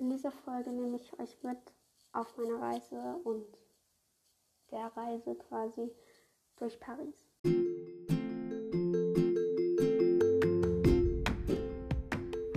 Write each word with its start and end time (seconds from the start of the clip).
In 0.00 0.10
dieser 0.10 0.30
Folge 0.30 0.70
nehme 0.70 0.96
ich 0.96 1.12
euch 1.18 1.42
mit 1.42 1.58
auf 2.12 2.36
meine 2.36 2.60
Reise 2.60 3.16
und 3.24 3.44
der 4.70 4.86
Reise 4.96 5.34
quasi 5.34 5.90
durch 6.56 6.78
Paris. 6.78 7.16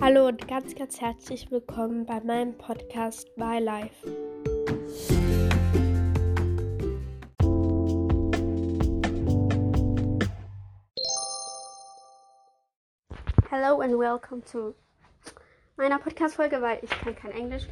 Hallo 0.00 0.28
und 0.28 0.46
ganz, 0.46 0.76
ganz 0.76 1.00
herzlich 1.00 1.50
willkommen 1.50 2.06
bei 2.06 2.20
meinem 2.20 2.56
Podcast 2.56 3.36
My 3.36 3.58
Life. 3.58 4.08
Hello 13.50 13.80
and 13.80 13.98
welcome 13.98 14.44
to 14.52 14.76
meiner 15.82 15.98
Podcast-Folge, 15.98 16.62
weil 16.62 16.78
ich 16.80 16.90
kann 16.90 17.16
kein 17.16 17.32
Englisch. 17.32 17.64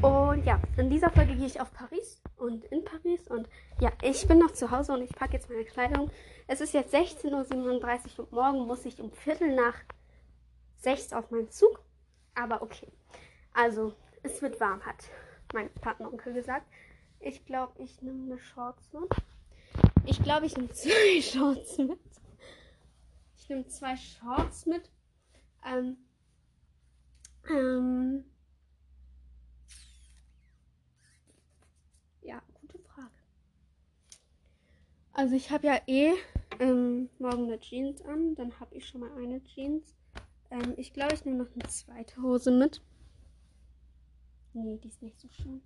Und 0.00 0.46
ja, 0.46 0.62
in 0.76 0.88
dieser 0.88 1.10
Folge 1.10 1.34
gehe 1.34 1.46
ich 1.46 1.60
auf 1.60 1.72
Paris 1.72 2.22
und 2.36 2.64
in 2.66 2.84
Paris. 2.84 3.26
Und 3.26 3.48
ja, 3.80 3.90
ich 4.02 4.28
bin 4.28 4.38
noch 4.38 4.52
zu 4.52 4.70
Hause 4.70 4.92
und 4.92 5.02
ich 5.02 5.10
packe 5.10 5.32
jetzt 5.32 5.50
meine 5.50 5.64
Kleidung. 5.64 6.08
Es 6.46 6.60
ist 6.60 6.74
jetzt 6.74 6.94
16.37 6.94 7.26
Uhr 7.26 8.20
und 8.20 8.30
morgen 8.30 8.66
muss 8.68 8.84
ich 8.84 9.00
um 9.00 9.10
Viertel 9.10 9.52
nach 9.56 9.74
sechs 10.76 11.12
auf 11.12 11.32
meinen 11.32 11.50
Zug. 11.50 11.82
Aber 12.36 12.62
okay. 12.62 12.86
Also, 13.52 13.96
es 14.22 14.40
wird 14.40 14.60
warm, 14.60 14.86
hat 14.86 15.02
mein 15.52 15.68
Partneronkel 15.74 16.34
gesagt. 16.34 16.68
Ich 17.18 17.46
glaube, 17.46 17.72
ich 17.82 18.00
nehme 18.00 18.30
eine 18.30 18.38
Shorts 18.38 18.92
mit. 18.92 19.10
Ich 20.04 20.22
glaube, 20.22 20.46
ich 20.46 20.56
nehme 20.56 20.70
zwei 20.72 21.20
Shorts 21.20 21.78
mit. 21.78 21.98
Ich 23.34 23.48
nehme 23.48 23.66
zwei 23.66 23.96
Shorts 23.96 24.66
mit. 24.66 24.88
Ähm, 25.66 25.96
ähm, 27.50 28.24
ja, 32.22 32.42
gute 32.60 32.78
Frage. 32.78 33.10
Also 35.12 35.34
ich 35.34 35.50
habe 35.50 35.66
ja 35.66 35.80
eh 35.86 36.12
ähm, 36.60 37.08
morgen 37.18 37.44
eine 37.44 37.60
Jeans 37.60 38.02
an. 38.02 38.34
Dann 38.34 38.58
habe 38.60 38.74
ich 38.74 38.86
schon 38.86 39.00
mal 39.00 39.12
eine 39.16 39.42
Jeans. 39.44 39.94
Ähm, 40.50 40.74
ich 40.76 40.92
glaube, 40.92 41.14
ich 41.14 41.24
nehme 41.24 41.38
noch 41.38 41.52
eine 41.54 41.68
zweite 41.68 42.22
Hose 42.22 42.50
mit. 42.50 42.82
Nee, 44.52 44.78
die 44.78 44.88
ist 44.88 45.02
nicht 45.02 45.20
so 45.20 45.28
schön. 45.28 45.62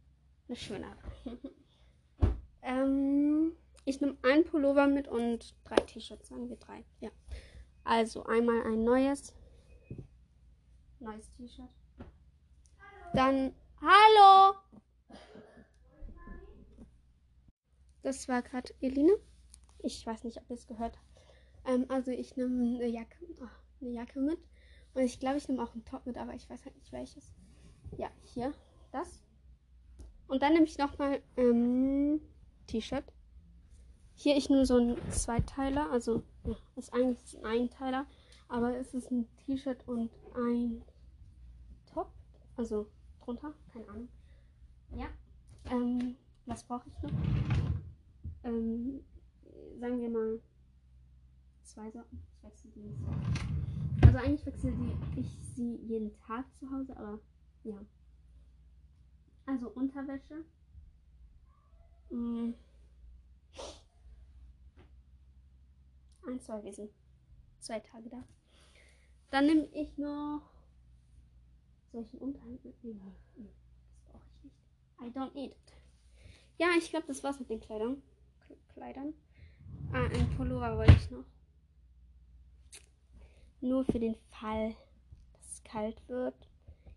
Eine 0.48 0.56
schönere. 0.56 0.96
ähm, 2.62 3.52
ich 3.84 4.00
nehme 4.00 4.16
ein 4.22 4.44
Pullover 4.44 4.86
mit 4.86 5.08
und 5.08 5.54
drei 5.64 5.76
T-Shirts, 5.76 6.28
sagen 6.28 6.48
wir 6.48 6.56
drei. 6.56 6.84
Ja. 7.00 7.10
Also 7.84 8.24
einmal 8.24 8.62
ein 8.64 8.84
neues. 8.84 9.34
Neues 10.98 11.30
T-Shirt. 11.32 11.68
Dann. 13.12 13.52
Hallo! 13.80 14.54
Das 18.02 18.28
war 18.28 18.40
gerade 18.42 18.72
Eline. 18.80 19.16
Ich 19.80 20.06
weiß 20.06 20.24
nicht, 20.24 20.38
ob 20.38 20.48
ihr 20.48 20.54
es 20.54 20.66
gehört 20.66 20.96
habt. 20.96 21.10
Ähm, 21.66 21.86
also 21.88 22.12
ich 22.12 22.36
nehme 22.36 22.76
eine 22.76 22.86
Jacke, 22.86 23.16
oh, 23.40 23.46
eine 23.80 23.90
Jacke 23.90 24.20
mit. 24.20 24.38
Und 24.94 25.02
ich 25.02 25.18
glaube, 25.18 25.38
ich 25.38 25.48
nehme 25.48 25.62
auch 25.62 25.72
einen 25.72 25.84
Top 25.84 26.06
mit, 26.06 26.18
aber 26.18 26.34
ich 26.34 26.48
weiß 26.48 26.64
halt 26.64 26.76
nicht 26.76 26.92
welches. 26.92 27.34
Ja, 27.96 28.10
hier. 28.22 28.52
Das. 28.92 29.22
Und 30.28 30.42
dann 30.42 30.52
nehme 30.52 30.66
ich 30.66 30.78
nochmal 30.78 31.20
ähm, 31.36 32.20
T-Shirt. 32.68 33.04
Hier 34.14 34.36
ich 34.36 34.48
nur 34.50 34.66
so 34.66 34.76
ein 34.76 34.96
Zweiteiler. 35.10 35.90
Also, 35.90 36.22
ja, 36.44 36.56
ist 36.76 36.92
eigentlich 36.92 37.38
ein 37.38 37.44
Einteiler. 37.44 38.06
Aber 38.48 38.76
es 38.76 38.94
ist 38.94 39.10
ein 39.10 39.28
T-Shirt 39.38 39.86
und 39.88 40.10
ein 40.34 40.84
Top. 41.92 42.12
Also 42.56 42.86
drunter. 43.30 43.54
Keine 43.72 43.88
Ahnung. 43.88 44.08
Ja. 44.96 45.08
Ähm, 45.66 46.16
was 46.46 46.64
brauche 46.64 46.88
ich 46.88 47.02
noch? 47.02 47.10
Ähm, 48.42 49.04
sagen 49.78 50.00
wir 50.00 50.10
mal 50.10 50.40
zwei 51.62 51.90
Socken. 51.90 52.20
Ich 52.36 52.42
wechsle 52.42 52.70
die 52.70 52.80
nicht 52.80 52.98
so. 52.98 54.06
Also 54.06 54.18
eigentlich 54.18 54.46
wechsle 54.46 54.72
ich 55.16 55.38
sie 55.54 55.76
jeden 55.76 56.12
Tag 56.26 56.44
zu 56.56 56.70
Hause, 56.70 56.96
aber 56.96 57.20
ja. 57.64 57.78
Also 59.46 59.68
Unterwäsche. 59.70 60.44
Mm. 62.10 62.54
Ein, 66.26 66.40
zwei, 66.40 66.72
sind 66.72 66.90
zwei 67.60 67.80
Tage 67.80 68.08
da. 68.08 68.24
Dann 69.30 69.46
nehme 69.46 69.66
ich 69.72 69.96
noch 69.98 70.42
solchen 71.92 72.18
Unterhemd 72.18 72.64
mitnehmen. 72.64 73.14
Nee, 73.36 73.50
das 73.90 74.04
brauche 74.04 74.24
ich 74.36 74.44
nicht. 74.44 74.56
I 75.00 75.18
don't 75.18 75.34
need 75.34 75.52
it. 75.52 75.76
Ja, 76.58 76.68
ich 76.76 76.90
glaube, 76.90 77.06
das 77.06 77.22
war's 77.24 77.38
mit 77.38 77.50
den 77.50 77.60
Kleidern. 77.60 78.02
Kleidern. 78.74 79.14
Ah, 79.92 80.06
ein 80.06 80.36
Pullover 80.36 80.76
wollte 80.76 80.92
ich 80.92 81.10
noch. 81.10 81.24
Nur 83.60 83.84
für 83.84 83.98
den 83.98 84.14
Fall, 84.30 84.74
dass 85.32 85.52
es 85.52 85.64
kalt 85.64 86.06
wird. 86.08 86.34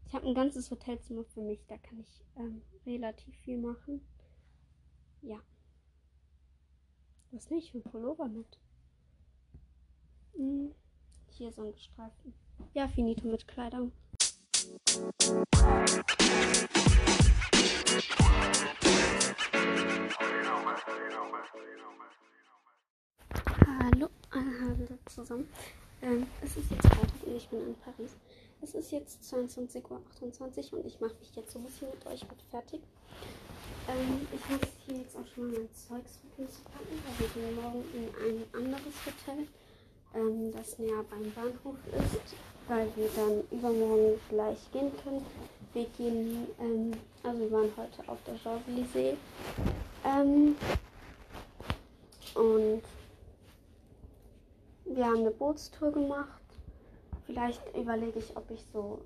Ich 0.05 0.13
habe 0.13 0.27
ein 0.27 0.35
ganzes 0.35 0.69
Hotelzimmer 0.69 1.23
für 1.25 1.41
mich. 1.41 1.65
Da 1.67 1.77
kann 1.77 1.99
ich 1.99 2.23
ähm, 2.37 2.61
relativ 2.85 3.35
viel 3.37 3.57
machen. 3.57 4.01
Ja. 5.21 5.41
Was 7.31 7.49
nicht 7.49 7.71
für 7.71 7.79
ein 7.79 7.83
Pullover 7.83 8.27
mit? 8.27 8.59
Hm. 10.35 10.75
Hier 11.31 11.51
so 11.51 11.63
ein 11.63 11.71
gestreiften. 11.71 12.33
Ja, 12.73 12.87
finito 12.87 13.27
mit 13.27 13.47
Kleidung. 13.47 13.91
Hallo, 23.65 24.09
hallo 24.31 24.87
zusammen. 25.05 25.49
Ähm, 26.01 26.27
es 26.41 26.55
ist 26.55 26.71
jetzt 26.71 26.87
Freitag 26.87 27.23
und 27.25 27.35
ich 27.35 27.49
bin 27.49 27.59
in 27.67 27.75
Paris. 27.75 28.15
Es 28.61 28.73
ist 28.73 28.91
jetzt 28.93 29.21
22.28 29.23 30.71
Uhr 30.71 30.79
und 30.79 30.85
ich 30.85 30.99
mache 31.01 31.15
mich 31.19 31.35
jetzt 31.35 31.51
so 31.51 31.59
ein 31.59 31.65
bisschen 31.65 31.89
mit 31.89 32.05
euch 32.05 32.21
mit 32.21 32.41
fertig. 32.49 32.79
Ähm, 33.89 34.25
ich 34.31 34.49
muss 34.49 34.61
hier 34.85 34.95
jetzt 34.99 35.17
auch 35.17 35.27
schon 35.35 35.51
mal 35.51 35.59
mein 35.59 35.73
Zeugs 35.73 36.21
hinzupacken, 36.37 37.03
weil 37.03 37.19
wir 37.19 37.27
gehen 37.33 37.55
morgen 37.61 37.83
in 37.93 38.07
ein 38.15 38.45
anderes 38.53 38.95
Hotel, 39.05 39.45
ähm, 40.13 40.53
das 40.53 40.79
näher 40.79 41.03
beim 41.09 41.29
Bahnhof 41.31 41.75
ist, 41.91 42.35
weil 42.67 42.87
wir 42.95 43.09
dann 43.15 43.43
übermorgen 43.51 44.19
gleich 44.29 44.71
gehen 44.71 44.91
können. 45.03 45.25
Wir 45.73 45.85
gehen, 45.97 46.47
ähm, 46.59 46.91
also 47.23 47.39
wir 47.39 47.51
waren 47.51 47.71
heute 47.75 48.07
auf 48.07 48.17
der 48.25 48.35
Champs-Élysées. 48.35 49.15
Ähm, 50.05 50.55
und 52.35 52.81
wir 54.85 55.05
haben 55.05 55.19
eine 55.19 55.31
Bootstour 55.31 55.91
gemacht. 55.91 56.41
Vielleicht 57.25 57.61
überlege 57.75 58.19
ich, 58.19 58.35
ob 58.35 58.49
ich 58.51 58.63
so 58.71 59.01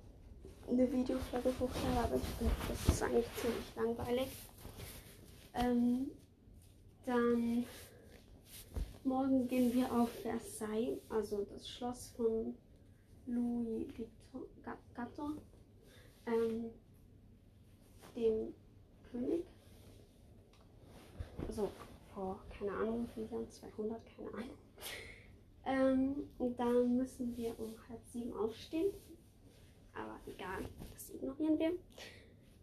eine 0.69 0.91
Videofolge 0.91 1.50
hochlade, 1.59 2.00
aber 2.03 2.16
ich 2.16 2.23
finde, 2.38 2.53
das 2.67 2.94
ist 2.94 3.03
eigentlich 3.03 3.28
ziemlich 3.35 3.75
langweilig. 3.75 4.28
Ähm, 5.53 6.12
dann 7.06 7.66
morgen 9.03 9.47
gehen 9.47 9.73
wir 9.73 9.91
auf 9.91 10.09
Versailles, 10.22 11.00
also 11.09 11.46
das 11.53 11.69
Schloss 11.69 12.12
von 12.17 12.56
Louis 13.27 13.88
Gatton, 14.95 15.39
ähm, 16.25 16.71
dem 18.15 18.53
König. 19.11 19.45
Also 21.47 21.69
vor, 22.13 22.39
keine 22.57 22.71
Ahnung, 22.71 23.09
wie 23.16 23.23
Jahren, 23.23 23.49
200, 23.49 24.01
keine 24.16 24.33
Ahnung. 24.33 24.57
Ähm, 25.66 26.29
und 26.37 26.57
dann 26.59 26.97
müssen 26.97 27.35
wir 27.35 27.59
um 27.59 27.75
halb 27.89 28.03
sieben 28.05 28.33
aufstehen. 28.33 28.93
Aber 29.93 30.19
egal, 30.25 30.67
das 30.93 31.09
ignorieren 31.09 31.59
wir. 31.59 31.73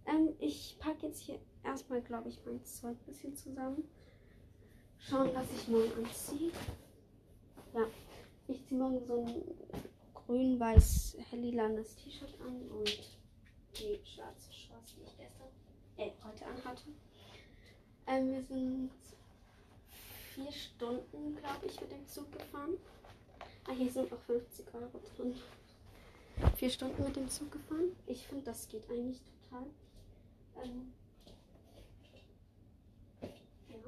Ähm, 0.06 0.34
ich 0.38 0.76
packe 0.78 1.06
jetzt 1.06 1.20
hier 1.20 1.38
erstmal, 1.62 2.00
glaube 2.02 2.28
ich, 2.28 2.40
mein 2.46 2.64
Zeug 2.64 2.96
ein 2.96 3.06
bisschen 3.06 3.36
zusammen. 3.36 3.84
Schauen, 4.98 5.30
was 5.34 5.46
ich 5.54 5.68
morgen 5.68 5.92
anziehe. 6.04 6.50
Ja, 7.74 7.86
ich 8.48 8.64
ziehe 8.66 8.80
morgen 8.80 9.04
so 9.06 9.24
ein 9.24 9.42
grün-weiß 10.26 11.16
hellilanes 11.30 11.96
T-Shirt 11.96 12.40
an 12.40 12.68
und 12.70 12.88
die 13.78 14.00
schwarze 14.04 14.52
Schwarz, 14.52 14.94
die 14.96 15.02
ich 15.02 15.16
gestern, 15.16 15.48
äh, 15.96 16.10
heute 16.24 16.46
anhatte. 16.46 16.84
Ähm, 18.06 18.32
wir 18.32 18.42
sind 18.42 18.90
vier 20.34 20.52
Stunden, 20.52 21.36
glaube 21.36 21.66
ich, 21.66 21.80
mit 21.80 21.92
dem 21.92 22.06
Zug 22.06 22.30
gefahren. 22.32 22.76
Ah, 23.66 23.72
hier 23.72 23.90
sind 23.90 24.12
auch 24.12 24.20
50 24.20 24.66
Euro 24.74 25.00
drin. 25.16 25.34
Vier 26.56 26.70
Stunden 26.70 27.02
mit 27.04 27.16
dem 27.16 27.28
Zug 27.28 27.50
gefahren. 27.52 27.96
Ich 28.06 28.26
finde, 28.26 28.44
das 28.44 28.68
geht 28.68 28.88
eigentlich 28.90 29.20
total. 29.22 29.66
Ähm, 30.62 30.92
ja. 33.68 33.78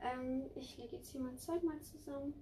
Ähm, 0.00 0.44
ich 0.54 0.76
lege 0.78 0.96
jetzt 0.96 1.10
hier 1.10 1.20
mein 1.20 1.38
Zeug 1.38 1.62
mal 1.62 1.80
zusammen. 1.80 2.34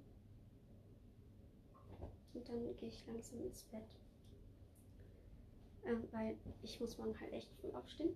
Und 2.35 2.49
dann 2.49 2.77
gehe 2.77 2.89
ich 2.89 3.07
langsam 3.07 3.43
ins 3.43 3.65
Bett. 3.65 3.89
Ähm, 5.85 6.05
weil 6.13 6.37
ich 6.63 6.81
muss 6.81 6.99
morgen 6.99 7.19
halt 7.21 7.33
echt 7.33 7.51
früh 7.55 7.71
aufstehen. 7.71 8.15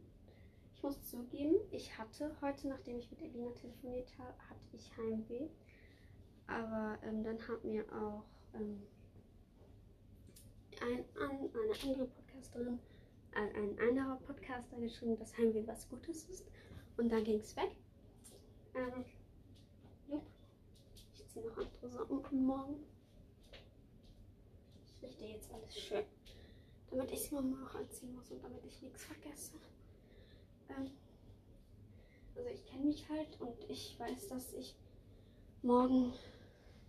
Ich 0.75 0.83
muss 0.83 1.03
zugeben, 1.05 1.57
ich 1.71 1.97
hatte 1.97 2.35
heute, 2.41 2.69
nachdem 2.69 2.99
ich 2.99 3.11
mit 3.11 3.23
Elina 3.23 3.51
telefoniert 3.53 4.13
habe, 4.19 4.35
hatte 4.49 4.67
ich 4.73 4.97
Heimweh. 4.97 5.49
Aber 6.47 6.99
ähm, 7.05 7.25
dann 7.25 7.39
hat 7.49 7.65
mir 7.65 7.85
auch 7.93 8.25
ähm, 8.55 8.83
ein, 10.83 11.05
an, 11.19 11.31
eine 11.31 11.83
andere 11.83 12.07
Podcasterin, 12.07 12.79
äh, 13.33 13.59
ein 13.59 13.79
anderer 13.81 14.17
Podcaster 14.17 14.79
geschrieben, 14.79 15.17
dass 15.17 15.37
Heimweh 15.39 15.67
was 15.67 15.89
Gutes 15.89 16.29
ist. 16.29 16.47
Und 16.97 17.11
dann 17.11 17.25
ging 17.25 17.41
es 17.41 17.57
weg. 17.57 17.75
Ähm. 18.75 19.05
Ich 21.15 21.27
ziehe 21.29 21.47
noch 21.47 21.57
andere 21.57 21.89
Socken 21.89 22.47
morgen. 22.47 22.94
Jetzt 25.45 25.55
alles 25.55 25.79
schön. 25.79 26.05
Damit 26.91 27.11
ich 27.11 27.25
es 27.25 27.31
morgen 27.31 27.51
noch 27.61 27.75
anziehen 27.75 28.15
muss 28.15 28.31
und 28.31 28.43
damit 28.43 28.65
ich 28.65 28.81
nichts 28.81 29.05
vergesse. 29.05 29.53
Ähm, 30.71 30.91
also 32.35 32.49
ich 32.49 32.65
kenne 32.67 32.85
mich 32.85 33.09
halt 33.11 33.41
und 33.41 33.59
ich 33.69 33.99
weiß, 33.99 34.29
dass 34.29 34.53
ich 34.55 34.75
morgen, 35.63 36.15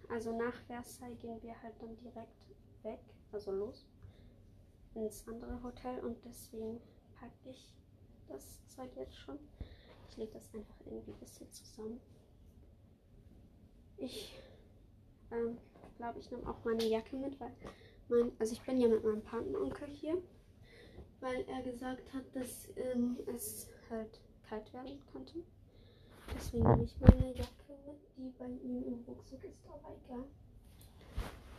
also 0.08 0.38
nach 0.38 0.54
Versailles 0.68 1.20
gehen 1.20 1.42
wir 1.44 1.62
halt 1.62 1.74
dann 1.82 1.98
direkt 1.98 2.46
weg, 2.84 3.00
also 3.32 3.52
los 3.52 3.86
ins 4.94 5.28
andere 5.28 5.62
Hotel 5.62 6.00
und 6.00 6.24
deswegen 6.24 6.80
packe 7.20 7.50
ich 7.50 7.74
das 8.30 8.66
Zeug 8.68 8.96
jetzt 8.96 9.18
schon. 9.18 9.38
Ich 10.10 10.18
lege 10.18 10.32
das 10.32 10.54
einfach 10.54 10.80
irgendwie 10.86 11.12
ein 11.12 11.20
bisschen 11.20 11.52
zusammen. 11.52 12.00
Ich 13.98 14.34
ähm, 15.32 15.58
glaube, 15.98 16.20
ich 16.20 16.32
nehme 16.32 16.50
auch 16.50 16.64
meine 16.64 16.86
Jacke 16.86 17.18
mit, 17.18 17.38
weil 17.40 17.52
mein, 18.10 18.32
also 18.40 18.54
ich 18.54 18.62
bin 18.62 18.80
ja 18.80 18.88
mit 18.88 19.04
meinem 19.04 19.22
Patenonkel 19.22 19.88
hier, 19.90 20.18
weil 21.20 21.46
er 21.48 21.62
gesagt 21.64 22.14
hat, 22.14 22.24
dass 22.34 22.70
ähm, 22.76 23.18
es 23.28 23.70
halt 23.90 24.20
kalt 24.48 24.72
werden 24.74 25.02
könnte. 25.12 25.44
Deswegen 26.36 26.64
nehme 26.64 26.84
ich 26.84 26.96
meine 27.00 27.36
Jacke 27.36 27.78
mit, 27.86 27.98
die 28.18 28.34
bei 28.38 28.46
ihm 28.46 28.84
im 28.84 29.04
Rucksack 29.08 29.44
ist, 29.44 29.66
aber 29.68 29.96
egal. 30.06 30.26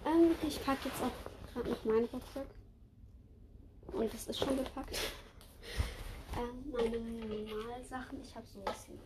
Ähm, 0.05 0.35
ich 0.47 0.63
packe 0.65 0.89
jetzt 0.89 1.03
auch 1.03 1.53
gerade 1.53 1.71
noch 1.71 1.85
meinen 1.85 2.07
Rucksack. 2.07 2.47
Und 3.93 4.13
das 4.13 4.27
ist 4.27 4.39
schon 4.39 4.57
gepackt. 4.57 4.97
Ähm, 6.39 6.71
meine 6.71 6.99
Minimalsachen. 6.99 8.21
Ich 8.21 8.37
habe 8.37 8.47
so 8.47 8.59
ein 8.59 8.65
bisschen 8.67 8.99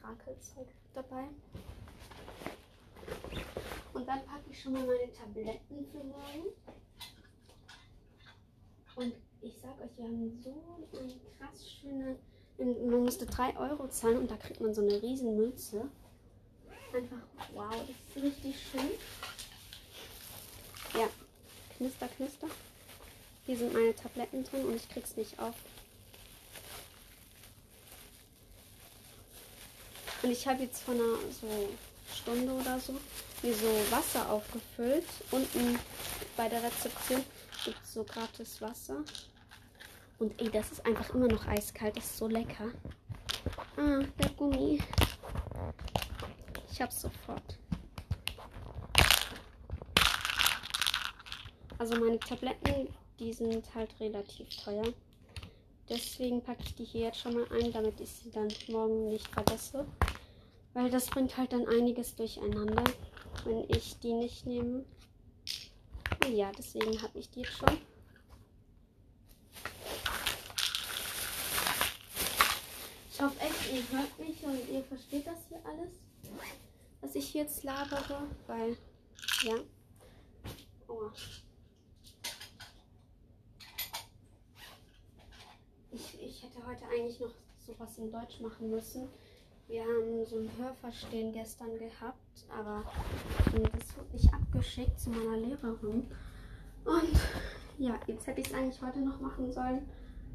Krakelzeug 0.00 0.68
dabei. 0.94 1.28
Und 3.92 4.08
dann 4.08 4.24
packe 4.24 4.50
ich 4.50 4.62
schon 4.62 4.72
mal 4.72 4.86
meine 4.86 5.12
Tabletten 5.12 5.86
für 5.90 6.04
morgen. 6.04 6.46
Und 8.96 9.14
ich 9.40 9.58
sag 9.60 9.80
euch, 9.80 9.90
wir 9.96 10.04
haben 10.04 10.40
so 10.42 10.88
eine 10.98 11.20
krass 11.38 11.70
schöne. 11.70 12.18
Man 12.58 13.04
musste 13.04 13.26
3 13.26 13.56
Euro 13.56 13.88
zahlen 13.88 14.18
und 14.18 14.30
da 14.30 14.36
kriegt 14.36 14.60
man 14.60 14.74
so 14.74 14.82
eine 14.82 15.02
riesen 15.02 15.36
Mütze. 15.36 15.88
Einfach 16.94 17.26
wow, 17.54 17.70
das 17.70 18.16
ist 18.16 18.22
richtig 18.22 18.54
schön. 18.70 18.90
Ja, 20.94 21.08
knister, 21.76 22.08
knister. 22.08 22.48
Hier 23.46 23.56
sind 23.56 23.72
meine 23.72 23.94
Tabletten 23.94 24.44
drin 24.44 24.66
und 24.66 24.76
ich 24.76 24.88
krieg's 24.88 25.16
nicht 25.16 25.38
auf. 25.38 25.54
Und 30.22 30.30
ich 30.30 30.46
habe 30.46 30.62
jetzt 30.62 30.82
vor 30.82 30.94
einer 30.94 31.16
so 31.40 31.68
Stunde 32.12 32.52
oder 32.52 32.78
so 32.78 32.94
mir 33.42 33.54
so 33.54 33.66
Wasser 33.90 34.30
aufgefüllt. 34.30 35.06
Unten 35.30 35.78
bei 36.36 36.48
der 36.48 36.62
Rezeption 36.62 37.24
gibt 37.64 37.82
es 37.82 37.94
so 37.94 38.04
gratis 38.04 38.60
Wasser. 38.60 38.98
Und 40.18 40.40
ey, 40.40 40.50
das 40.50 40.72
ist 40.72 40.86
einfach 40.86 41.14
immer 41.14 41.28
noch 41.28 41.46
eiskalt. 41.46 41.96
Das 41.96 42.04
ist 42.04 42.18
so 42.18 42.28
lecker. 42.28 42.70
Ah, 43.76 44.02
der 44.18 44.30
Gummi. 44.36 44.80
Ich 46.70 46.80
hab's 46.80 47.00
sofort. 47.02 47.58
Also 51.78 51.98
meine 51.98 52.20
Tabletten, 52.20 52.88
die 53.18 53.32
sind 53.32 53.74
halt 53.74 53.90
relativ 53.98 54.48
teuer. 54.62 54.84
Deswegen 55.88 56.40
packe 56.40 56.62
ich 56.62 56.76
die 56.76 56.84
hier 56.84 57.06
jetzt 57.06 57.18
schon 57.18 57.34
mal 57.34 57.46
ein, 57.50 57.72
damit 57.72 58.00
ich 58.00 58.08
sie 58.08 58.30
dann 58.30 58.48
morgen 58.68 59.08
nicht 59.08 59.26
vergesse. 59.28 59.84
Weil 60.74 60.90
das 60.90 61.06
bringt 61.06 61.36
halt 61.36 61.52
dann 61.52 61.66
einiges 61.66 62.16
durcheinander, 62.16 62.84
wenn 63.44 63.64
ich 63.68 63.98
die 63.98 64.14
nicht 64.14 64.46
nehme. 64.46 64.84
Ja, 66.30 66.50
deswegen 66.56 67.00
habe 67.02 67.18
ich 67.18 67.28
die 67.30 67.40
jetzt 67.40 67.58
schon. 67.58 67.78
Ich 73.12 73.20
hoffe 73.20 73.40
echt, 73.40 73.72
ihr 73.72 73.98
hört 73.98 74.18
mich 74.18 74.42
und 74.44 74.68
ihr 74.70 74.82
versteht 74.84 75.26
das 75.26 75.38
hier 75.48 75.60
alles, 75.64 75.92
was 77.00 77.14
ich 77.14 77.34
jetzt 77.34 77.62
labere, 77.62 78.22
weil, 78.46 78.76
ja. 79.42 79.54
Oh. 80.88 81.10
Ich, 85.92 86.22
ich 86.22 86.42
hätte 86.42 86.66
heute 86.66 86.84
eigentlich 86.86 87.20
noch 87.20 87.34
sowas 87.66 87.98
in 87.98 88.10
Deutsch 88.10 88.40
machen 88.40 88.70
müssen. 88.70 89.08
Wir 89.72 89.84
haben 89.84 90.22
so 90.26 90.36
ein 90.36 90.50
Hörverstehen 90.58 91.32
gestern 91.32 91.78
gehabt, 91.78 92.44
aber 92.54 92.84
das 93.46 93.96
wurde 93.96 94.12
nicht 94.12 94.34
abgeschickt 94.34 95.00
zu 95.00 95.08
meiner 95.08 95.38
Lehrerin. 95.38 96.06
Und 96.84 97.18
ja, 97.78 97.98
jetzt 98.06 98.26
hätte 98.26 98.42
ich 98.42 98.48
es 98.48 98.52
eigentlich 98.52 98.82
heute 98.82 99.00
noch 99.00 99.18
machen 99.18 99.50
sollen. 99.50 99.88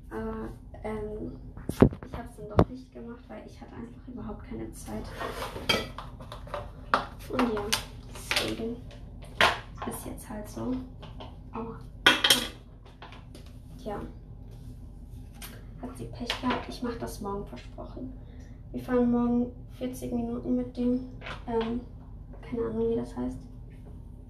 Aber 0.10 0.50
ähm, 0.84 1.40
ich 1.70 1.80
habe 2.18 2.28
es 2.32 2.36
dann 2.38 2.50
doch 2.50 2.68
nicht 2.68 2.92
gemacht, 2.92 3.24
weil 3.28 3.46
ich 3.46 3.62
hatte 3.62 3.76
einfach 3.76 4.08
überhaupt 4.08 4.44
keine 4.44 4.72
Zeit. 4.72 5.06
Und 7.30 7.54
ja, 7.54 7.62
deswegen 8.10 8.78
ist 9.88 10.06
jetzt 10.08 10.28
halt 10.28 10.50
so. 10.50 10.74
Oh. 11.56 11.76
Tja. 13.84 14.02
Hat 15.80 15.96
sie 15.96 16.06
Pech 16.06 16.42
gehabt. 16.42 16.68
Ich 16.70 16.82
mache 16.82 16.98
das 16.98 17.22
morgen 17.22 17.46
versprochen. 17.46 18.12
Wir 18.72 18.82
fahren 18.82 19.12
morgen 19.12 19.52
40 19.78 20.12
Minuten 20.12 20.56
mit 20.56 20.76
dem, 20.76 21.00
ähm, 21.48 21.82
keine 22.42 22.66
Ahnung 22.66 22.90
wie 22.90 22.96
das 22.96 23.16
heißt. 23.16 23.38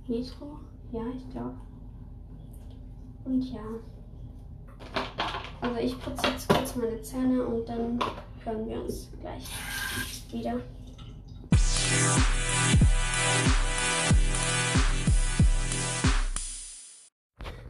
Metro? 0.08 0.60
Ja, 0.92 1.02
ich 1.16 1.30
glaube. 1.32 1.56
Und 3.26 3.42
ja. 3.52 3.62
Also 5.60 5.80
ich 5.80 6.00
putze 6.00 6.28
jetzt 6.28 6.48
kurz 6.48 6.76
meine 6.76 7.02
Zähne 7.02 7.46
und 7.46 7.68
dann 7.68 8.00
hören 8.44 8.68
wir 8.68 8.82
uns 8.82 9.10
gleich 9.20 9.50
wieder. 10.32 10.62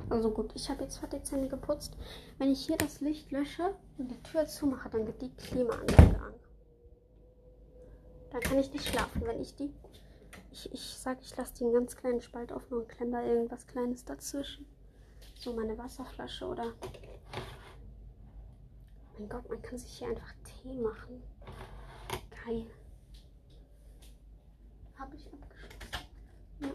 Also 0.10 0.32
gut, 0.32 0.52
ich 0.56 0.70
habe 0.70 0.84
jetzt 0.84 0.98
fertig 0.98 1.26
Zähne 1.26 1.48
geputzt. 1.48 1.98
Wenn 2.38 2.52
ich 2.52 2.66
hier 2.66 2.78
das 2.78 3.02
Licht 3.02 3.32
lösche 3.32 3.74
und 3.98 4.12
die 4.12 4.22
Tür 4.24 4.46
zumache, 4.48 4.90
dann 4.90 5.06
geht 5.06 5.22
die 5.22 5.34
Klimaanlage 5.36 6.20
an. 6.22 6.34
Dann 8.38 8.52
kann 8.52 8.60
ich 8.60 8.72
nicht 8.72 8.88
schlafen, 8.88 9.26
wenn 9.26 9.42
ich 9.42 9.56
die. 9.56 9.74
Ich, 10.52 10.72
ich 10.72 10.96
sage, 11.00 11.22
ich 11.24 11.36
lasse 11.36 11.56
die 11.56 11.64
einen 11.64 11.74
ganz 11.74 11.96
kleinen 11.96 12.22
Spalt 12.22 12.52
offen 12.52 12.78
und 12.78 12.88
klemme 12.88 13.14
da 13.14 13.24
irgendwas 13.24 13.66
Kleines 13.66 14.06
dazwischen. 14.06 14.68
So 15.34 15.56
meine 15.56 15.76
Wasserflasche 15.76 16.46
oder. 16.46 16.76
Mein 19.18 19.28
Gott, 19.28 19.50
man 19.50 19.60
kann 19.64 19.80
sich 19.80 19.92
hier 19.92 20.10
einfach 20.10 20.32
Tee 20.44 20.76
machen. 20.76 21.24
Geil. 22.46 22.68
Habe 25.00 25.16
ich 25.16 25.34
abgeschlossen. 25.34 26.08
Ja. 26.60 26.70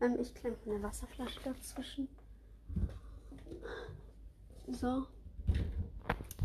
Ähm, 0.00 0.20
ich 0.20 0.32
klemme 0.32 0.56
eine 0.64 0.80
Wasserflasche 0.80 1.40
dazwischen. 1.42 2.06
So. 4.68 5.08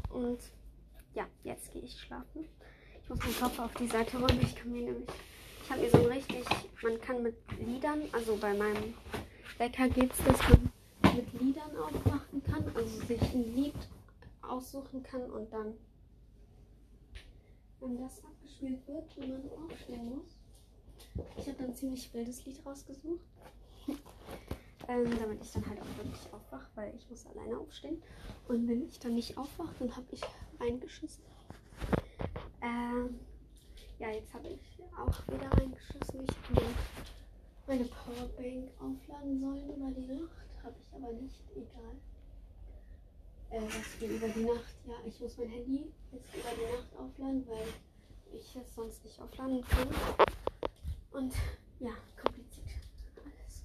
Und 0.09 0.39
ja, 1.13 1.27
jetzt 1.43 1.71
gehe 1.71 1.83
ich 1.83 2.01
schlafen. 2.01 2.47
Ich 3.09 3.15
muss 3.15 3.25
meinen 3.25 3.39
Kopf 3.39 3.59
auf 3.59 3.73
die 3.73 3.87
Seite 3.87 4.17
räumen. 4.17 4.39
Ich 4.39 4.55
kann 4.55 4.71
mir 4.71 4.83
nämlich. 4.83 5.09
Ich 5.63 5.71
habe 5.71 5.81
mir 5.81 5.89
so 5.89 5.97
ein 5.97 6.05
richtig. 6.05 6.45
Man 6.83 7.01
kann 7.01 7.23
mit 7.23 7.35
Liedern, 7.59 8.03
also 8.11 8.37
bei 8.37 8.53
meinem 8.53 8.93
Wecker 9.57 9.89
geht 9.89 10.11
es, 10.13 10.23
dass 10.25 10.37
man 10.47 10.71
mit 11.15 11.41
Liedern 11.41 11.75
aufwachen 11.75 12.43
kann. 12.43 12.71
Also 12.75 12.99
sich 13.07 13.19
ein 13.33 13.55
Lied 13.55 13.73
aussuchen 14.43 15.01
kann 15.01 15.23
und 15.31 15.51
dann, 15.51 15.73
wenn 17.79 17.99
das 17.99 18.23
abgespielt 18.23 18.87
wird, 18.87 19.17
wenn 19.17 19.29
man 19.31 19.49
aufstehen 19.63 20.09
muss. 20.09 20.37
Ich 21.35 21.47
habe 21.47 21.57
dann 21.57 21.69
ein 21.69 21.75
ziemlich 21.75 22.13
wildes 22.13 22.45
Lied 22.45 22.63
rausgesucht. 22.63 23.25
ähm, 24.87 25.17
damit 25.19 25.41
ich 25.41 25.51
dann 25.51 25.67
halt 25.67 25.81
auch 25.81 25.97
wirklich 25.97 26.31
aufwache, 26.31 26.69
weil 26.75 26.93
ich 26.95 27.09
muss 27.09 27.25
alleine 27.25 27.57
aufstehen. 27.57 28.03
Und 28.47 28.67
wenn 28.67 28.87
ich 28.87 28.99
dann 28.99 29.15
nicht 29.15 29.35
aufwache, 29.35 29.73
dann 29.79 29.95
habe 29.95 30.05
ich 30.11 30.21
reingeschissen. 30.59 31.23
Ähm, 32.61 33.19
ja, 33.99 34.09
jetzt 34.11 34.33
habe 34.33 34.47
ich 34.47 34.59
auch 34.97 35.27
wieder 35.27 35.51
reingeschissen. 35.51 36.23
Ich 36.23 36.55
habe 36.55 36.65
meine 37.67 37.85
Powerbank 37.85 38.69
aufladen 38.79 39.39
sollen 39.39 39.75
über 39.75 39.91
die 39.91 40.07
Nacht. 40.07 40.63
Habe 40.63 40.75
ich 40.79 40.93
aber 40.93 41.11
nicht. 41.13 41.41
Egal. 41.55 41.95
äh, 43.49 43.61
was 43.61 43.99
wir 43.99 44.09
über 44.09 44.27
die 44.29 44.43
Nacht, 44.43 44.75
ja, 44.85 44.95
ich 45.05 45.19
muss 45.19 45.37
mein 45.37 45.49
Handy 45.49 45.91
jetzt 46.11 46.33
über 46.33 46.49
die 46.55 46.75
Nacht 46.75 46.95
aufladen, 46.97 47.47
weil 47.47 47.67
ich 48.37 48.55
es 48.55 48.75
sonst 48.75 49.03
nicht 49.03 49.19
aufladen 49.19 49.63
kann. 49.67 49.87
Und 51.11 51.33
ja, 51.79 51.91
kompliziert 52.21 52.67
alles. 53.23 53.63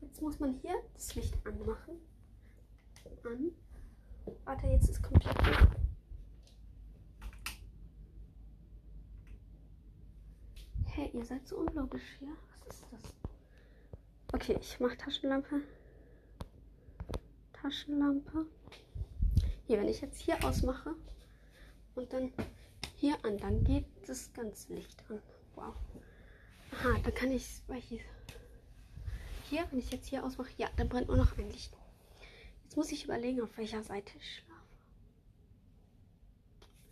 Jetzt 0.00 0.22
muss 0.22 0.38
man 0.38 0.54
hier 0.62 0.74
das 0.94 1.14
Licht 1.14 1.34
anmachen. 1.44 2.00
An. 3.24 3.50
Warte, 4.44 4.66
jetzt 4.68 4.88
ist 4.88 5.02
komplett. 5.02 5.36
Hey, 10.98 11.10
ihr 11.14 11.24
seid 11.24 11.46
so 11.46 11.58
unlogisch 11.58 12.16
hier. 12.18 12.36
Was 12.66 12.80
ist 12.80 12.86
das? 12.90 13.14
Okay, 14.32 14.58
ich 14.60 14.80
mach 14.80 14.96
Taschenlampe. 14.96 15.62
Taschenlampe. 17.52 18.46
Hier, 19.66 19.78
wenn 19.78 19.88
ich 19.88 20.00
jetzt 20.00 20.20
hier 20.20 20.42
ausmache 20.44 20.96
und 21.94 22.12
dann 22.12 22.32
hier 22.96 23.16
an, 23.24 23.38
dann 23.38 23.62
geht 23.62 23.86
das 24.08 24.32
ganze 24.32 24.74
Licht 24.74 25.04
an. 25.08 25.22
Wow. 25.54 25.74
Aha, 26.72 26.98
dann 27.02 27.14
kann 27.14 27.30
ich, 27.30 27.62
hier, 27.88 28.00
hier, 29.48 29.66
wenn 29.70 29.78
ich 29.78 29.92
jetzt 29.92 30.08
hier 30.08 30.24
ausmache, 30.24 30.50
ja, 30.56 30.68
dann 30.76 30.88
brennt 30.88 31.06
nur 31.06 31.16
noch 31.16 31.38
ein 31.38 31.50
Licht. 31.50 31.76
Jetzt 32.64 32.76
muss 32.76 32.90
ich 32.90 33.04
überlegen, 33.04 33.40
auf 33.40 33.56
welcher 33.56 33.84
Seite 33.84 34.16
ich 34.16 34.36
schlafe. 34.36 34.62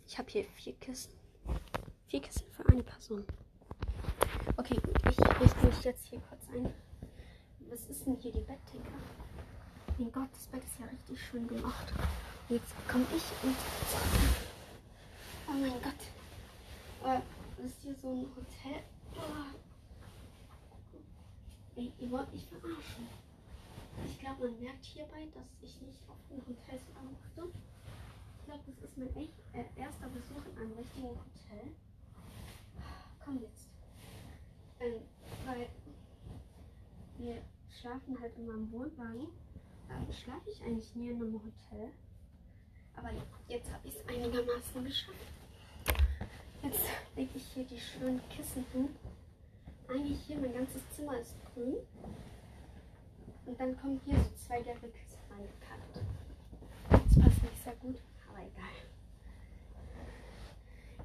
Ich 0.07 0.17
habe 0.17 0.29
hier 0.31 0.45
vier 0.55 0.73
Kissen. 0.75 1.11
Vier 2.07 2.21
Kissen 2.21 2.47
für 2.51 2.65
eine 2.67 2.83
Person. 2.83 3.25
Okay, 4.59 4.73
gut, 4.83 4.97
ich 5.07 5.19
richte 5.39 5.65
mich 5.67 5.83
jetzt 5.83 6.07
hier 6.07 6.19
kurz 6.19 6.41
ein. 6.51 6.73
Was 7.69 7.85
ist 7.85 8.07
denn 8.07 8.15
hier 8.15 8.31
die 8.31 8.39
Bettdecke? 8.39 8.91
Mein 9.99 10.11
Gott, 10.11 10.29
das 10.33 10.47
Bett 10.47 10.63
ist 10.63 10.79
ja 10.79 10.87
richtig 10.87 11.21
schön 11.21 11.47
gemacht. 11.47 11.93
Und 12.49 12.55
jetzt 12.55 12.73
komme 12.87 13.05
ich 13.15 13.23
und. 13.43 13.55
Oh 15.47 15.51
mein 15.51 15.79
Gott. 15.83 16.01
Äh, 17.05 17.21
das 17.55 17.65
ist 17.67 17.81
hier 17.83 17.95
so 17.95 18.09
ein 18.09 18.25
Hotel. 18.35 18.81
Oh. 19.15 19.55
Ey, 21.75 21.93
ihr 21.99 22.11
wollt 22.11 22.33
mich 22.33 22.47
verarschen. 22.47 23.07
Ich 24.07 24.19
glaube, 24.19 24.47
man 24.49 24.59
merkt 24.59 24.85
hierbei, 24.85 25.27
dass 25.35 25.45
ich 25.61 25.79
nicht 25.81 25.99
auf 26.09 26.17
den 26.31 26.41
Hotels 26.41 26.81
achte. 26.95 27.51
Ich 28.39 28.45
glaube, 28.45 28.63
das 28.65 28.89
ist 28.89 28.97
mein 28.97 29.15
echt, 29.15 29.37
äh, 29.53 29.65
erster 29.79 30.07
Besuch 30.07 30.45
in 30.51 30.57
einem 30.57 30.77
richtigen 30.77 31.09
Hotel. 31.09 31.71
Komm 33.23 33.39
jetzt. 33.39 33.76
Ähm, 34.87 35.01
weil 35.45 35.69
wir 37.17 37.41
schlafen 37.69 38.19
halt 38.19 38.35
in 38.37 38.47
meinem 38.47 38.71
Wohnwagen. 38.71 39.27
Ähm, 39.89 40.13
schlafe 40.13 40.49
ich 40.49 40.61
eigentlich 40.63 40.95
nie 40.95 41.09
in 41.09 41.17
einem 41.17 41.33
Hotel. 41.33 41.91
Aber 42.95 43.09
jetzt 43.47 43.71
habe 43.71 43.87
ich 43.87 43.95
es 43.95 44.07
einigermaßen 44.07 44.83
geschafft. 44.83 45.17
Jetzt 46.63 46.81
lege 47.15 47.29
ich 47.35 47.43
hier 47.53 47.65
die 47.65 47.79
schönen 47.79 48.21
Kissen 48.29 48.65
hin. 48.73 48.89
Eigentlich 49.87 50.19
hier, 50.21 50.37
mein 50.37 50.53
ganzes 50.53 50.81
Zimmer 50.95 51.17
ist 51.17 51.35
grün. 51.53 51.77
Und 53.45 53.59
dann 53.59 53.79
kommen 53.79 54.01
hier 54.03 54.15
so 54.15 54.29
zwei 54.35 54.61
gelbe 54.61 54.89
Kissen 54.89 55.19
reingekackt. 55.29 56.01
Das 56.89 57.23
passt 57.23 57.43
nicht 57.43 57.63
sehr 57.63 57.75
gut, 57.75 57.97
aber 58.27 58.39
egal. 58.39 58.75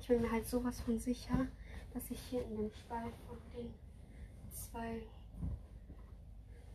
Ich 0.01 0.09
bin 0.09 0.23
mir 0.23 0.33
halt 0.33 0.49
sowas 0.49 0.81
von 0.81 0.99
sicher, 0.99 1.47
dass 1.93 2.11
ich 2.11 2.21
hier 2.31 2.45
in 2.45 2.57
dem 2.57 2.73
Spalt 2.73 3.15
von 3.27 3.39
den 3.55 3.73
zwei 4.51 5.03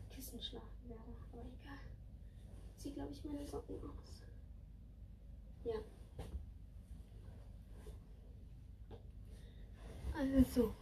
Kissen 0.10 0.42
schlafen 0.42 0.90
werde. 0.90 1.02
Aber 1.32 1.42
egal. 1.62 1.80
Ziehe, 2.78 2.94
glaube 2.94 3.12
ich, 3.12 3.24
meine 3.24 3.48
Socken 3.48 3.78
aus. 3.84 4.24
Ja. 5.64 5.76
Also, 10.18 10.74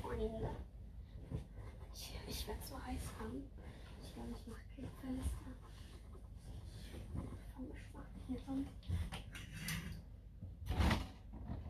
Freunde. 0.00 0.50
Ich, 1.94 2.18
ich 2.28 2.46
werde 2.48 2.62
so 2.62 2.82
heiß 2.84 3.00
haben. 3.18 3.44
Ich 4.02 4.12
glaube, 4.12 4.32
ich 4.32 4.46
mache 4.46 4.60
Kekfenster. 4.76 5.38
Ich 6.68 7.54
fange 7.54 7.74
schwach 7.76 8.10
hier 8.26 8.40
rum. 8.46 8.66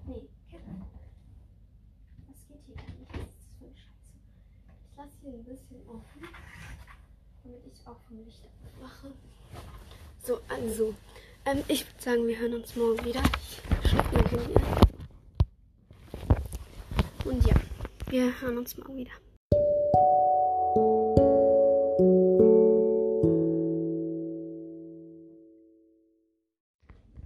Nee, 0.06 0.28
Kippe. 0.50 0.72
Was 2.26 2.46
geht 2.48 2.64
hier 2.66 2.74
gar 2.74 2.86
nicht? 2.86 3.12
Was 3.12 3.20
ist 3.20 3.38
das 3.38 3.54
für 3.58 3.64
eine 3.64 3.76
Scheiße? 3.76 4.18
Ich 4.90 4.96
lasse 4.96 5.18
hier 5.20 5.34
ein 5.34 5.44
bisschen 5.44 5.81
offen, 5.92 6.28
damit 7.44 7.62
ich 7.66 7.86
auch 7.86 8.00
vom 8.08 8.24
Licht 8.24 8.42
abwache. 8.44 9.12
So, 10.22 10.40
also. 10.48 10.94
Ähm, 11.44 11.64
ich 11.66 11.84
würde 11.84 12.02
sagen, 12.02 12.26
wir 12.28 12.38
hören 12.38 12.54
uns 12.54 12.76
morgen 12.76 13.04
wieder. 13.04 13.22
Ich 13.82 13.90
schalte 13.90 14.14
mein 14.14 14.26
Handy 14.26 14.54
an. 14.54 14.78
Und 17.24 17.46
ja, 17.46 17.54
wir 18.08 18.40
hören 18.40 18.58
uns 18.58 18.76
morgen 18.76 18.96
wieder. 18.96 19.10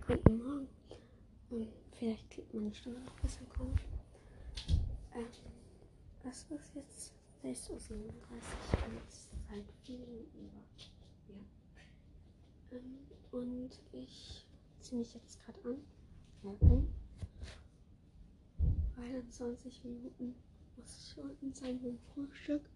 Guten 0.06 0.38
Morgen. 0.38 0.68
Und 1.50 1.68
vielleicht 1.98 2.30
klingt 2.30 2.54
meine 2.54 2.74
Stimme 2.74 3.00
noch 3.00 3.12
ein 3.12 3.22
bisschen 3.22 3.48
komisch. 3.50 3.82
Ähm, 5.14 5.26
es 6.24 6.46
ist 6.50 6.74
jetzt 6.74 7.12
6.37 7.46 7.70
Uhr 7.70 8.10
jetzt 8.94 9.30
seit 9.48 9.64
vielen 9.84 10.00
Minuten 10.10 10.50
Ja. 11.28 11.36
Ähm, 12.72 12.98
und 13.30 13.70
ich 13.92 14.44
ziehe 14.80 14.98
mich 14.98 15.14
jetzt 15.14 15.38
gerade 15.44 15.60
an. 15.64 15.76
Warum? 16.42 16.92
Weil 18.96 19.14
in 19.14 19.30
20 19.30 19.84
Minuten 19.84 20.34
muss 20.76 20.86
ich 20.98 21.16
unten 21.22 21.54
sein 21.54 21.80
beim 21.80 21.98
Frühstück. 22.12 22.68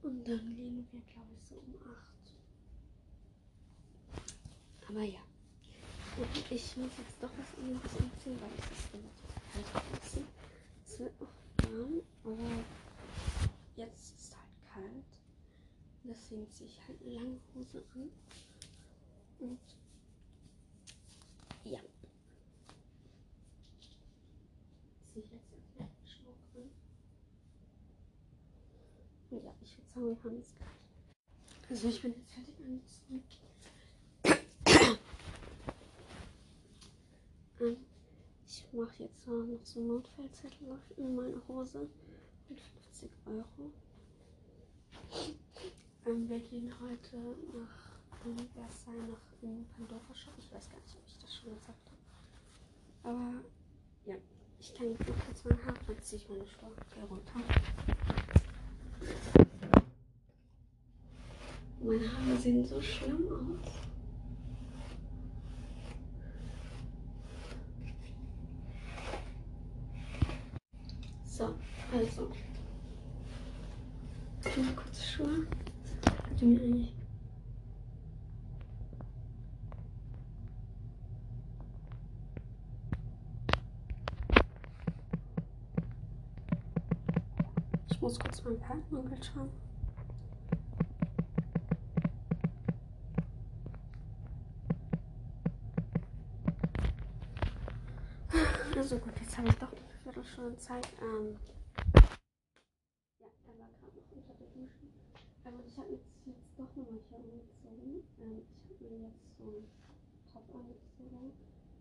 Und 0.00 0.26
dann 0.26 0.56
gehen 0.56 0.88
wir, 0.90 1.00
glaube 1.12 1.28
ich, 1.38 1.46
so 1.46 1.56
um 1.56 1.74
8. 4.14 4.88
Aber 4.88 5.02
ja. 5.02 5.20
Und 6.16 6.50
ich 6.50 6.76
muss 6.78 6.90
jetzt 6.96 7.22
doch 7.22 7.30
was 7.36 7.58
anderes 7.62 7.92
anziehen, 7.98 8.40
weil 8.40 8.50
es 8.58 8.64
ist 8.78 8.94
relativ 8.94 9.28
kalt 9.52 9.66
draußen. 9.74 10.24
Es 10.86 10.98
wird 10.98 11.20
noch 11.20 11.28
warm, 11.64 12.02
aber 12.24 12.64
jetzt 13.76 14.14
ist 14.14 14.18
es 14.18 14.36
halt 14.36 14.48
kalt. 14.72 15.04
Deswegen 16.04 16.50
ziehe 16.50 16.68
ich 16.68 16.80
halt 16.86 17.00
eine 17.02 17.12
lange 17.12 17.40
Hose 17.54 17.84
an. 17.94 18.10
Und 19.38 19.60
ja. 21.64 21.80
Ziehe 25.12 25.24
ich 25.24 25.32
jetzt 25.32 25.52
erstmal 25.52 25.88
den 25.88 26.06
Schmuck 26.06 26.36
an. 26.54 26.70
Und 29.30 29.44
ja, 29.44 29.54
ich 29.62 29.78
würde 29.78 29.90
sagen, 29.90 30.06
wir 30.06 30.30
haben 30.30 30.40
es 30.40 30.54
gleich. 30.56 30.68
Also 31.70 31.88
ich 31.88 32.02
bin 32.02 32.14
jetzt 32.14 32.32
fertig 32.32 32.54
angezogen. 32.64 33.24
ähm, 37.60 37.76
ich 38.46 38.72
mache 38.72 39.04
jetzt 39.04 39.26
noch 39.26 39.64
so 39.64 39.80
Notfallzettel 39.80 40.78
in 40.96 41.14
meine 41.14 41.40
Hose 41.48 41.88
50 43.02 43.10
Euro. 43.26 43.72
Ähm, 46.06 46.28
wir 46.28 46.38
gehen 46.40 46.72
heute 46.80 47.16
nach 47.16 47.92
Versailles 48.54 48.86
nach 49.10 49.40
dem 49.40 49.66
Pandora 49.76 50.14
Shop. 50.14 50.34
Ich 50.38 50.52
weiß 50.52 50.68
gar 50.70 50.80
nicht, 50.80 50.96
ob 50.96 51.06
ich 51.06 51.18
das 51.18 51.34
schon 51.34 51.54
gesagt 51.54 51.78
habe. 53.02 53.14
Aber 53.16 53.44
ja, 54.04 54.14
ich 54.60 54.74
kann 54.74 54.90
jetzt 54.90 55.08
noch 55.08 55.26
kurz 55.26 55.44
mein 55.44 55.66
Haar, 55.66 55.74
dann 55.86 56.02
ziehe 56.02 56.22
ich 56.22 56.28
meine 56.28 56.46
Schuhe 56.46 56.70
hier 56.94 57.04
runter. 57.04 57.40
Meine 61.80 62.12
Haare 62.12 62.36
sehen 62.38 62.64
so 62.64 62.80
schlimm 62.80 63.26
aus. 63.28 63.91
Ich 87.92 88.00
muss 88.00 88.18
kurz 88.18 88.42
meinen 88.42 88.60
Kartenonkel 88.60 89.22
schauen. 89.22 89.50
Also 98.76 98.96
gut, 98.98 99.12
jetzt 99.20 99.36
habe 99.36 99.48
ich 99.48 99.54
doch 99.56 99.70
eine 99.70 99.80
Viertelstunde 100.02 100.56
Zeit. 100.56 100.88
Ähm 101.02 101.36
ja, 103.20 103.28
da 103.44 103.52
war 103.60 103.68
gerade 103.78 103.94
noch 103.94 104.10
unter 104.16 104.34
der 104.40 104.48
Dusche. 104.48 104.88
Also 105.44 105.58
ich 105.68 105.76
habe 105.78 105.92
jetzt, 105.92 106.08
jetzt 106.24 106.48
doch 106.56 106.74
nochmal 106.74 106.98
hier 107.08 107.18
umgezogen. 107.18 108.02
Ähm, 108.18 108.42
ich 108.64 108.80
habe 108.80 108.94
mir 108.96 109.08
jetzt 109.12 109.36
so 109.36 109.44
einen 109.44 109.68
Top 110.32 110.48
angezogen. 110.48 111.32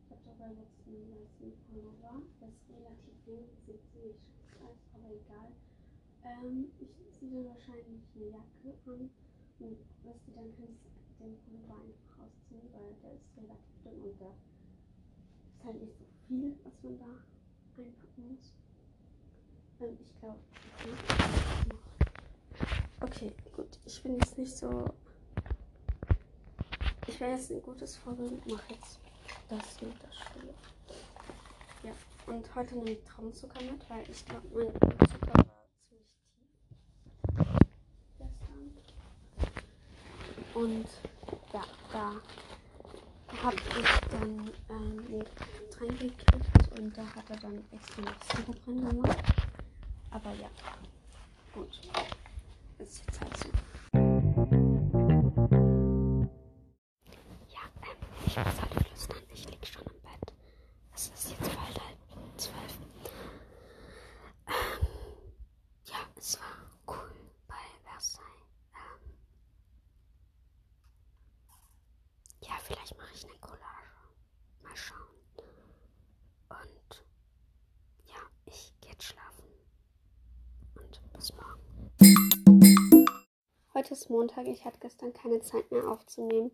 Ich 0.04 0.12
habe 0.12 0.22
dabei 0.28 0.52
jetzt 0.60 0.78
einen 0.86 1.08
weißen 1.10 1.52
Pullover. 1.72 2.22
Das 2.42 2.52
ist 2.52 2.68
relativ 2.70 3.16
eng, 3.26 3.48
sieht 3.66 3.82
ziemlich 3.96 4.20
aus, 4.60 4.78
aber 4.94 5.10
egal. 5.10 5.56
Ähm, 6.24 6.72
ich 6.80 6.90
ziehe 7.18 7.46
wahrscheinlich 7.46 8.02
eine 8.16 8.26
Jacke 8.26 8.78
an. 8.86 9.10
Und 9.60 9.78
wisst 10.04 10.28
ihr, 10.28 10.34
dann 10.36 10.52
kann 10.56 10.68
ich 10.74 10.82
den 11.20 11.38
Pullover 11.44 11.76
einfach 11.82 12.18
rausziehen, 12.18 12.68
weil 12.74 12.96
der 13.04 13.14
ist 13.14 13.30
relativ 13.38 13.74
dünn 13.86 14.02
und 14.02 14.20
da 14.20 14.32
ist 15.54 15.64
halt 15.64 15.82
nicht 15.82 15.98
so 15.98 16.06
viel, 16.28 16.56
was 16.64 16.74
man 16.84 16.98
da 16.98 17.06
einpacken 17.78 18.28
muss. 18.30 18.54
Ähm, 19.80 19.98
ich 20.02 20.20
glaube, 20.20 20.40
okay, 23.02 23.32
gut. 23.56 23.80
Ich 23.86 24.02
bin 24.04 24.16
jetzt 24.16 24.38
nicht 24.38 24.56
so. 24.56 24.86
Ich 27.08 27.20
wäre 27.20 27.32
jetzt 27.32 27.52
ein 27.52 27.62
gutes 27.62 27.96
Vorbild. 27.98 28.42
Mach 28.48 28.70
jetzt 28.70 29.00
das 29.50 29.82
mit 29.82 29.94
der 30.02 30.12
Stelle. 30.12 30.54
Ja, 31.84 31.94
und 32.28 32.56
heute 32.56 32.76
nehme 32.76 32.92
ich 32.92 33.04
Traubenzucker 33.04 33.62
mit, 33.64 33.90
weil 33.90 34.04
ich 34.10 34.26
glaube, 34.26 34.48
mein 34.54 34.72
Blutzucker 34.74 35.34
war 35.34 35.68
ziemlich 35.90 36.08
tief 36.34 36.48
gestern. 38.18 38.72
Und 40.54 40.86
ja, 41.54 41.64
da 41.94 42.12
habe 43.42 43.56
ich 43.56 44.10
dann 44.10 44.52
ähm, 44.70 45.00
ein 45.10 45.26
Getränk 45.70 46.00
gekriegt 46.00 46.80
und 46.80 46.98
da 46.98 47.04
hat 47.16 47.30
er 47.30 47.38
dann 47.38 47.64
extra 47.72 48.02
noch 48.02 48.16
Sirup 48.24 48.66
drin 48.66 48.90
gemacht. 48.90 49.18
Aber 50.12 50.32
ja, 50.32 50.50
gut. 51.54 51.80
Ist 52.80 53.04
jetzt 53.06 53.21
Mal 74.72 74.78
schauen. 74.78 75.00
Und 76.50 77.04
ja, 78.06 78.22
ich 78.46 78.74
gehe 78.80 78.92
jetzt 78.92 79.04
schlafen. 79.04 79.44
Und 80.76 81.02
bis 81.12 81.34
morgen. 81.34 83.06
Heute 83.74 83.94
ist 83.94 84.10
Montag. 84.10 84.48
Ich 84.48 84.64
hatte 84.64 84.80
gestern 84.80 85.12
keine 85.12 85.42
Zeit 85.42 85.70
mehr 85.72 85.90
aufzunehmen. 85.90 86.52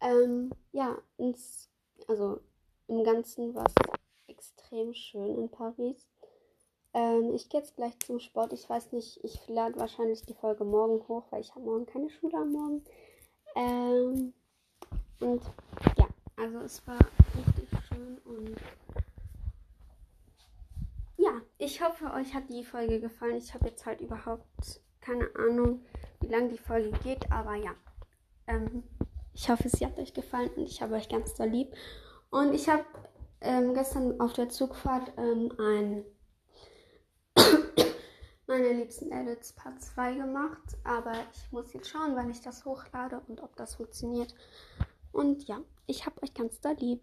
Ähm, 0.00 0.52
ja, 0.70 0.96
ins, 1.16 1.68
also 2.06 2.40
im 2.86 3.02
Ganzen 3.02 3.52
war 3.56 3.66
es 3.66 3.74
extrem 4.28 4.94
schön 4.94 5.34
in 5.34 5.50
Paris. 5.50 6.06
Ähm, 6.94 7.34
ich 7.34 7.48
gehe 7.48 7.60
jetzt 7.60 7.74
gleich 7.74 7.98
zum 7.98 8.20
Sport. 8.20 8.52
Ich 8.52 8.70
weiß 8.70 8.92
nicht, 8.92 9.24
ich 9.24 9.48
lade 9.48 9.76
wahrscheinlich 9.76 10.22
die 10.22 10.34
Folge 10.34 10.64
morgen 10.64 11.02
hoch, 11.08 11.24
weil 11.30 11.40
ich 11.40 11.52
habe 11.56 11.64
morgen 11.64 11.86
keine 11.86 12.10
Schule 12.10 12.36
am 12.36 12.52
Morgen. 12.52 12.84
Ähm, 13.56 14.34
und 15.18 15.42
ja, 15.98 16.06
also 16.36 16.60
es 16.60 16.86
war 16.86 16.98
schön 18.00 18.18
und 18.24 18.56
ja, 21.16 21.40
ich 21.58 21.82
hoffe, 21.82 22.12
euch 22.12 22.34
hat 22.34 22.48
die 22.48 22.64
Folge 22.64 23.00
gefallen. 23.00 23.36
Ich 23.36 23.52
habe 23.52 23.68
jetzt 23.68 23.84
halt 23.84 24.00
überhaupt 24.00 24.80
keine 25.00 25.28
Ahnung, 25.34 25.84
wie 26.20 26.28
lange 26.28 26.48
die 26.48 26.58
Folge 26.58 26.90
geht, 27.02 27.30
aber 27.30 27.54
ja. 27.56 27.72
Ähm, 28.46 28.84
ich 29.34 29.48
hoffe, 29.48 29.68
sie 29.68 29.84
hat 29.84 29.98
euch 29.98 30.14
gefallen 30.14 30.50
und 30.56 30.64
ich 30.64 30.80
habe 30.82 30.94
euch 30.94 31.08
ganz 31.08 31.34
doll 31.34 31.48
lieb. 31.48 31.74
Und 32.30 32.54
ich 32.54 32.68
habe 32.68 32.84
ähm, 33.40 33.74
gestern 33.74 34.20
auf 34.20 34.32
der 34.32 34.48
Zugfahrt 34.48 35.12
ähm, 35.18 35.52
ein 35.58 36.04
meine 38.46 38.72
liebsten 38.72 39.12
Edits 39.12 39.52
Part 39.52 39.82
2 39.82 40.14
gemacht, 40.14 40.76
aber 40.84 41.12
ich 41.34 41.52
muss 41.52 41.72
jetzt 41.72 41.88
schauen, 41.88 42.16
wann 42.16 42.30
ich 42.30 42.40
das 42.40 42.64
hochlade 42.64 43.20
und 43.28 43.42
ob 43.42 43.54
das 43.56 43.76
funktioniert. 43.76 44.34
Und 45.12 45.46
ja, 45.48 45.60
ich 45.86 46.06
habe 46.06 46.22
euch 46.22 46.34
ganz 46.34 46.60
doll 46.60 46.76
lieb. 46.78 47.02